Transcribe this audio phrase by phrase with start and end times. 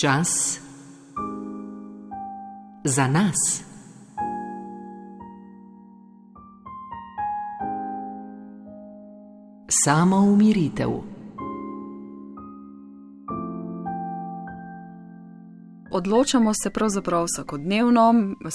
[0.00, 0.60] Čas
[2.84, 3.62] za nas.
[9.68, 11.15] Samo umiritev.
[15.90, 18.14] Odločamo se pravzaprav vsakodnevno,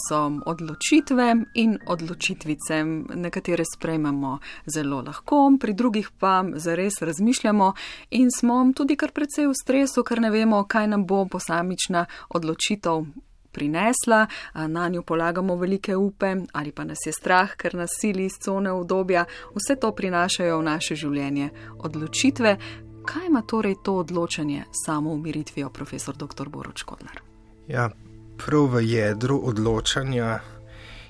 [0.10, 2.84] so odločitve in odločitvice.
[3.16, 7.74] Nekatere sprejmemo zelo lahko, pri drugih pa zares razmišljamo
[8.10, 13.06] in smo tudi kar precej v stresu, ker ne vemo, kaj nam bo posamična odločitev
[13.52, 18.32] prinesla, na njo polagamo velike upe ali pa nas je strah, ker nas sili iz
[18.44, 19.26] cone obdobja.
[19.56, 22.58] Vse to prinašajo v naše življenje odločitve.
[23.06, 26.50] Kaj ima torej to odločanje samo umiritvijo, profesor dr.
[26.50, 27.22] Boruč Kodlar?
[27.68, 27.90] Ja,
[28.38, 30.40] prav v jedru odločanja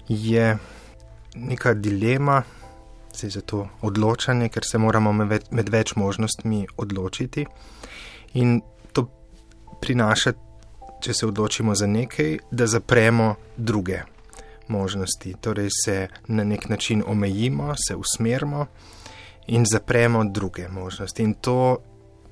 [0.07, 0.57] je
[1.35, 2.43] neka dilema,
[3.13, 5.13] se za to odločanje, ker se moramo
[5.51, 7.45] med več možnostmi odločiti.
[8.33, 8.61] In
[8.93, 9.07] to
[9.81, 10.33] prinaša
[11.01, 14.01] če se odločimo za nekaj, da zapremo druge
[14.67, 15.33] možnosti.
[15.41, 18.67] Torej se na nek način omejimo, se usmerimo
[19.47, 21.23] in zapremo druge možnosti.
[21.23, 21.77] In to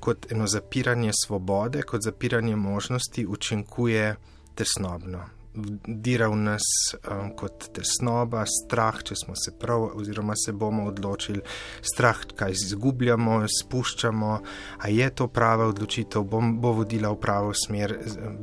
[0.00, 4.16] kot eno zapiranje svobode, kot zapiranje možnosti, učinkuje
[4.54, 5.39] tesnobno
[5.86, 6.62] dira v nas
[6.94, 11.42] um, kot tesnoba, strah, če smo se prav, oziroma se bomo odločili,
[11.82, 14.32] strah, kaj izgubljamo, spuščamo,
[14.78, 17.96] a je to prava odločitev, bom, bo vodila v pravo smer,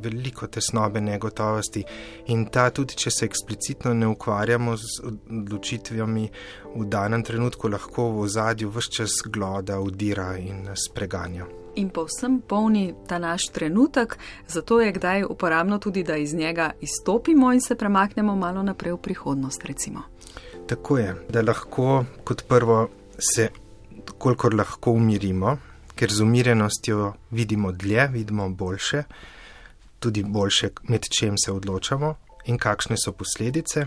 [0.04, 1.84] veliko tesnobe, negotovosti.
[2.34, 6.26] In ta, tudi če se eksplicitno ne ukvarjamo z odločitvami,
[6.76, 11.48] v danem trenutku lahko v ozadju vse čas gloda, udira in nas preganja
[11.78, 17.52] in povsem polni ta naš trenutek, zato je kdaj uporabno tudi, da iz njega izstopimo
[17.52, 19.64] in se premaknemo malo naprej v prihodnost.
[19.64, 20.02] Recimo.
[20.66, 23.48] Tako je, da lahko kot prvo se,
[24.18, 25.56] kolikor lahko umirimo,
[25.94, 29.02] ker z umirjenostjo vidimo dlje, vidimo boljše,
[29.98, 32.14] tudi boljše, med čem se odločamo
[32.46, 33.86] in kakšne so posledice.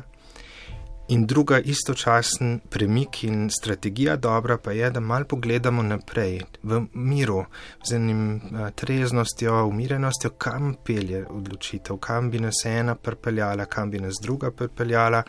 [1.12, 7.42] In druga istočasen premik in strategija dobra pa je, da mal pogledamo naprej v miru,
[7.84, 14.00] z enim eh, treznostjo, umirenostjo, kam pelje odločitev, kam bi nas ena pripeljala, kam bi
[14.00, 15.24] nas druga pripeljala.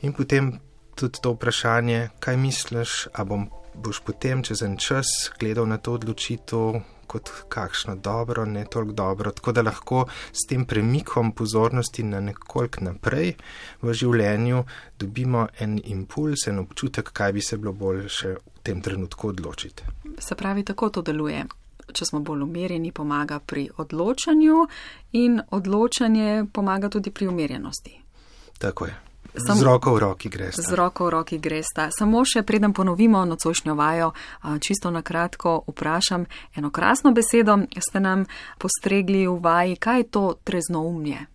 [0.00, 0.52] In potem
[0.94, 5.92] tudi to vprašanje, kaj misliš, a bom, boš potem čez en čas gledal na to
[5.92, 6.80] odločitev,
[7.12, 9.30] kot kakšno dobro, ne toliko dobro.
[9.30, 13.34] Tako da lahko s tem premikom pozornosti na nekoliko naprej
[13.82, 14.64] v življenju
[14.98, 19.82] dobimo en impuls, en občutek, kaj bi se bilo boljše v tem trenutku odločiti.
[20.18, 21.44] Se pravi, tako to deluje.
[21.92, 24.66] Če smo bolj umirjeni, pomaga pri odločanju,
[25.18, 27.98] in odločanje pomaga tudi pri umirjenosti.
[28.58, 29.11] Tako je.
[29.32, 30.60] Sam, z roko v roki greš.
[30.60, 31.72] Z roko v roki greš.
[31.96, 34.12] Samo še preden ponovimo nocojšnjo vajo,
[34.60, 36.26] čisto na kratko vprašam
[36.56, 37.56] eno krasno besedo.
[37.72, 38.26] Ste nam
[38.60, 41.26] postregli v vaji, kaj je to treznoumje?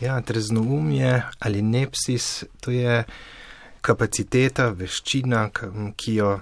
[0.00, 3.04] Ja, treznoumje ali nepsis, to je
[3.80, 5.48] kapaciteta, veščina,
[5.96, 6.40] ki jo.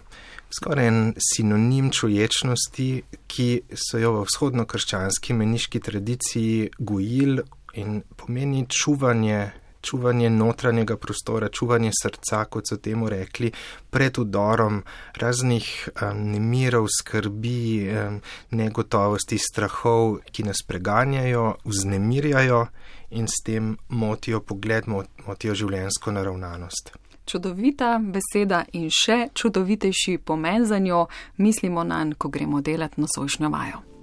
[0.57, 2.91] Skoraj en sinonim čuječnosti,
[3.27, 7.43] ki so jo v vzhodno-krščanski meniški tradiciji gojili
[7.83, 9.41] in pomeni čuvanje
[9.87, 13.53] čuvanje notranjega prostora, čuvanje srca, kot so temu rekli,
[13.91, 14.83] pred udorom
[15.15, 18.21] raznih um, nemirov, skrbi, um,
[18.51, 22.67] negotovosti, strahov, ki nas preganjajo, vznemirjajo
[23.11, 24.89] in s tem motijo pogled,
[25.27, 26.97] motijo življensko naravnanost.
[27.27, 31.07] Čudovita beseda in še čudovitejši pomen za njo
[31.43, 33.96] mislimo na njo, ko gremo delati na sošnjo vajo.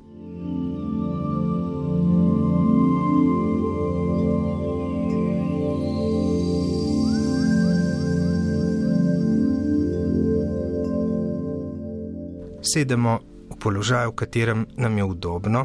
[12.74, 13.20] Sedemo
[13.54, 15.62] v položaju, v katerem nam je udobno,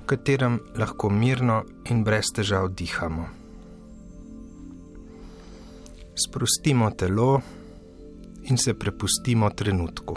[0.00, 1.62] v katerem lahko mirno
[1.92, 3.28] in brez težav dihamo.
[6.16, 7.40] Sprostimo telo
[8.48, 10.16] in se prepustimo trenutku.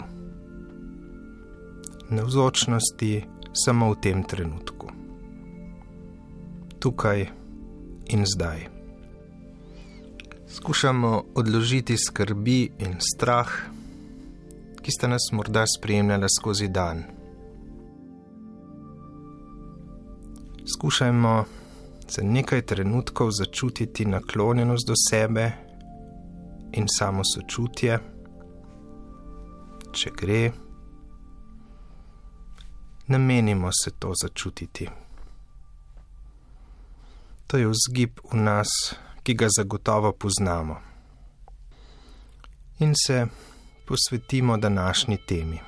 [2.10, 3.12] Navzočnosti
[3.52, 4.88] samo v tem trenutku.
[6.80, 7.28] Tukaj
[8.12, 8.68] in zdaj.
[10.48, 13.50] Skušamo odložiti skrbi in strah
[14.86, 17.02] ki sta nas morda spremljala skozi dan.
[20.72, 21.44] Skušajmo
[22.08, 25.50] za nekaj trenutkov začutiti naklonjenost do sebe
[26.72, 27.98] in samo sočutje,
[29.92, 30.52] če gre,
[33.06, 34.88] namenimo se to začutiti.
[37.46, 38.70] To je vzgib v nas,
[39.22, 40.78] ki ga zagotovo poznamo.
[42.78, 43.26] In se
[43.86, 45.58] posvetimo današnji temi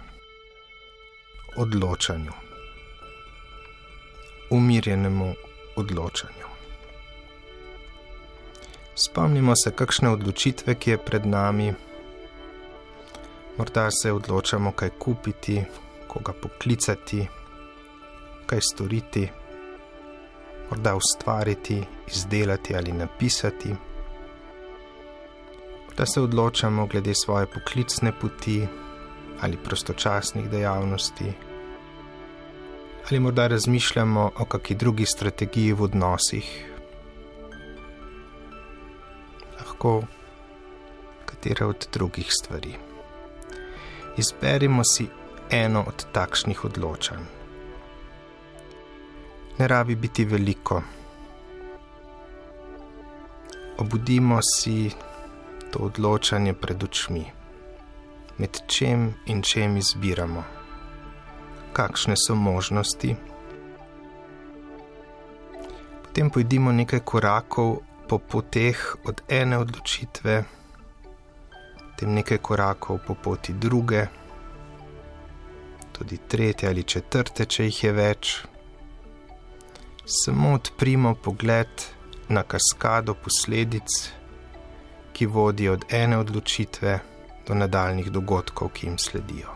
[1.62, 2.48] -odločanju.
[4.50, 5.34] umirjenemu
[5.76, 6.48] odločanju.
[8.94, 11.72] Spomnimo se, kakšne odločitve, ki je pred nami.
[13.58, 15.62] Morda se odločamo, kaj kupiti,
[16.08, 17.26] koga poklicati,
[18.46, 19.28] kaj storiti,
[20.70, 23.74] morda ustvariti, izdelati ali napisati.
[25.98, 28.66] Morda se odločamo glede svoje poklicne poti
[29.40, 31.32] ali prostočasnih dejavnosti,
[33.08, 36.46] ali morda razmišljamo o kakšni drugi strategiji v odnosih.
[39.58, 40.04] Lahko
[41.26, 42.74] katere od drugih stvari.
[44.16, 45.08] Izberimo si
[45.50, 47.26] eno od takšnih odločanj.
[49.58, 50.82] Ne rabi biti veliko.
[53.78, 55.07] Obudimo si
[55.70, 57.24] to odločanje pred očmi,
[58.38, 60.44] med čem in čem izbiramo,
[61.72, 63.16] kakšne so možnosti.
[66.02, 70.44] Potem pojdimo nekaj korakov po poteh od ene odločitve,
[71.82, 74.06] potem nekaj korakov po poti druge
[75.98, 78.34] tudi tretje ali četrte, če jih je več.
[80.06, 81.84] Samo odprimo pogled
[82.28, 83.96] na kaskado posledic,
[85.18, 86.98] ki vodijo od ene odločitve
[87.48, 89.50] do nadaljnih dogodkov, ki jim sledijo.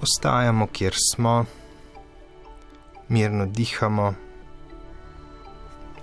[0.00, 1.44] Ostajamo, kjer smo,
[3.08, 4.14] mirno dihamo,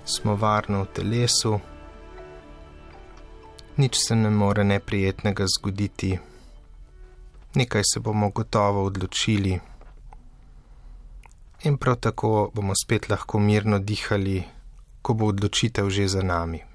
[0.04, 1.58] smo varno v telesu,
[3.76, 6.18] nič se ne more neprijetnega zgoditi
[7.54, 9.60] nekaj se bomo gotovo odločili.
[11.64, 14.42] In prav tako bomo spet lahko mirno dihali,
[15.02, 16.71] ko bo odločitev že za nami.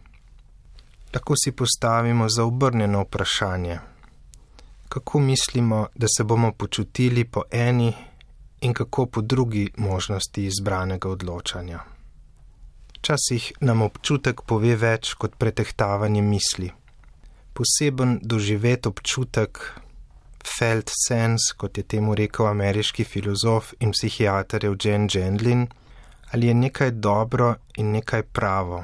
[1.13, 3.79] Lahko si postavimo za obrnjeno vprašanje,
[4.89, 7.93] kako mislimo, da se bomo počutili po eni
[8.61, 11.79] in kako po drugi možnosti izbranega odločanja.
[12.97, 16.71] Včasih nam občutek pove več kot pretehtavanje misli.
[17.53, 19.61] Poseben doživet občutek
[20.57, 25.67] felt sense, kot je temu rekel ameriški filozof in psihiater Eugen Gendlin,
[26.31, 28.83] ali je nekaj dobro in nekaj pravo,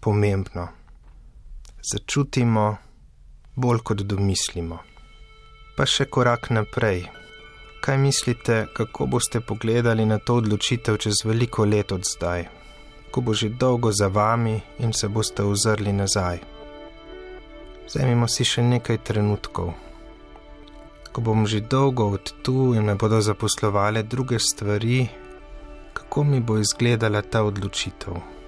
[0.00, 0.68] pomembno.
[1.82, 2.76] Začutimo
[3.56, 4.78] bolj kot domislimo.
[5.76, 7.04] Pa še korak naprej.
[7.80, 12.48] Kaj mislite, kako boste pogledali na to odločitev čez veliko let od zdaj,
[13.10, 16.40] ko bo že dolgo za vami in se boste ozrli nazaj?
[17.86, 19.72] Vzemimo si še nekaj trenutkov
[21.12, 25.08] ko bom že dolgo od tu in me bodo zaposlovale druge stvari,
[25.92, 28.39] kako mi bo izgledala ta odločitev.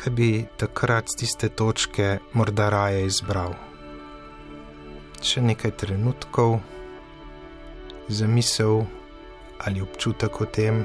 [0.00, 3.52] Kaj bi takrat z tiste točke morda raje izbral?
[5.20, 6.54] Še nekaj trenutkov,
[8.08, 8.86] zamisel
[9.60, 10.80] ali občutek o tem.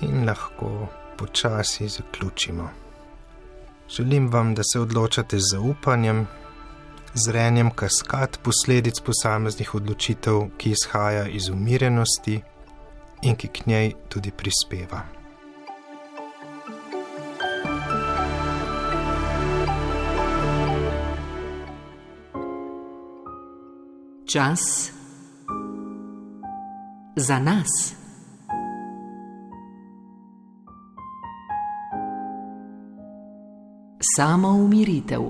[0.00, 2.70] In lahko počasi zaključimo.
[3.88, 6.26] Želim vam, da se odločate z zaupanjem,
[7.14, 12.40] zrenjem kaskad posledic posameznih odločitev, ki izhaja iz umirjenosti
[13.22, 15.02] in ki k njej tudi prispeva.
[24.26, 24.90] Čas
[27.16, 28.05] za nas.
[34.14, 35.22] Samo umiritev.